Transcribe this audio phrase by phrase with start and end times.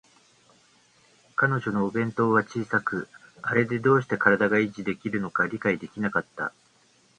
[1.35, 3.07] 彼女のお弁当箱は小さく、
[3.43, 6.53] あれでどうして身体が維持できるのか理解できなかった